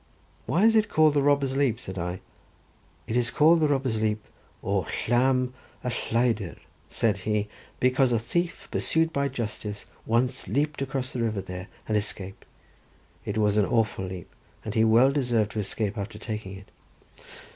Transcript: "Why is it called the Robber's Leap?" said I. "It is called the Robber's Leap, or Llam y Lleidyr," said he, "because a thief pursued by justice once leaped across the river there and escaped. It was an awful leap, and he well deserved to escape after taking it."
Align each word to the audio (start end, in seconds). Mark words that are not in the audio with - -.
"Why 0.47 0.65
is 0.65 0.75
it 0.75 0.89
called 0.89 1.13
the 1.13 1.21
Robber's 1.21 1.55
Leap?" 1.55 1.79
said 1.79 1.99
I. 1.99 2.21
"It 3.05 3.15
is 3.15 3.29
called 3.29 3.59
the 3.59 3.67
Robber's 3.67 4.01
Leap, 4.01 4.25
or 4.63 4.87
Llam 5.07 5.53
y 5.83 5.91
Lleidyr," 6.11 6.57
said 6.87 7.17
he, 7.17 7.47
"because 7.79 8.11
a 8.11 8.17
thief 8.17 8.67
pursued 8.71 9.13
by 9.13 9.27
justice 9.27 9.85
once 10.07 10.47
leaped 10.47 10.81
across 10.81 11.13
the 11.13 11.21
river 11.21 11.41
there 11.41 11.67
and 11.87 11.95
escaped. 11.95 12.45
It 13.25 13.37
was 13.37 13.57
an 13.57 13.65
awful 13.67 14.05
leap, 14.05 14.33
and 14.65 14.73
he 14.73 14.83
well 14.83 15.11
deserved 15.11 15.51
to 15.51 15.59
escape 15.59 15.95
after 15.99 16.17
taking 16.17 16.57
it." 16.57 16.71